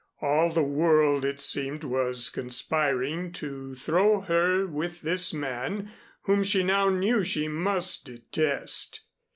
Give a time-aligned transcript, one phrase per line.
[0.19, 5.91] All the world, it seemed, was conspiring to throw her with this man
[6.23, 9.01] whom she now knew she must detest.